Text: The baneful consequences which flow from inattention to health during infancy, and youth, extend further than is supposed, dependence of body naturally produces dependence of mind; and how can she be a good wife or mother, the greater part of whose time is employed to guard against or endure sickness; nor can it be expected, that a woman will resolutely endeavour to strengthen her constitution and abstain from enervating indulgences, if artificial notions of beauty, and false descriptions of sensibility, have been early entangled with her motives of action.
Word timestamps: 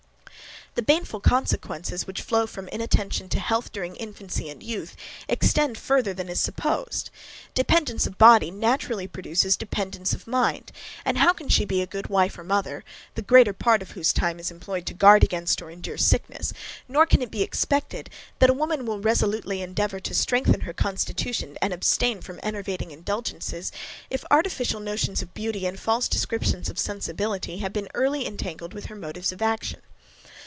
The 0.73 0.81
baneful 0.81 1.19
consequences 1.19 2.07
which 2.07 2.21
flow 2.21 2.47
from 2.47 2.69
inattention 2.69 3.27
to 3.27 3.41
health 3.41 3.73
during 3.73 3.97
infancy, 3.97 4.47
and 4.47 4.63
youth, 4.63 4.95
extend 5.27 5.77
further 5.77 6.13
than 6.13 6.29
is 6.29 6.39
supposed, 6.39 7.09
dependence 7.53 8.07
of 8.07 8.17
body 8.17 8.51
naturally 8.51 9.05
produces 9.05 9.57
dependence 9.57 10.13
of 10.13 10.27
mind; 10.27 10.71
and 11.03 11.17
how 11.17 11.33
can 11.33 11.49
she 11.49 11.65
be 11.65 11.81
a 11.81 11.85
good 11.85 12.07
wife 12.07 12.37
or 12.37 12.45
mother, 12.45 12.85
the 13.15 13.21
greater 13.21 13.51
part 13.51 13.81
of 13.81 13.91
whose 13.91 14.13
time 14.13 14.39
is 14.39 14.49
employed 14.49 14.85
to 14.85 14.93
guard 14.93 15.25
against 15.25 15.61
or 15.61 15.69
endure 15.69 15.97
sickness; 15.97 16.53
nor 16.87 17.05
can 17.05 17.21
it 17.21 17.31
be 17.31 17.41
expected, 17.43 18.09
that 18.39 18.49
a 18.49 18.53
woman 18.53 18.85
will 18.85 19.01
resolutely 19.01 19.61
endeavour 19.61 19.99
to 19.99 20.13
strengthen 20.15 20.61
her 20.61 20.71
constitution 20.71 21.57
and 21.61 21.73
abstain 21.73 22.21
from 22.21 22.39
enervating 22.43 22.91
indulgences, 22.91 23.73
if 24.09 24.23
artificial 24.31 24.79
notions 24.79 25.21
of 25.21 25.33
beauty, 25.33 25.65
and 25.65 25.81
false 25.81 26.07
descriptions 26.07 26.69
of 26.69 26.79
sensibility, 26.79 27.57
have 27.57 27.73
been 27.73 27.89
early 27.93 28.25
entangled 28.25 28.73
with 28.73 28.85
her 28.85 28.95
motives 28.95 29.33
of 29.33 29.41
action. 29.41 29.81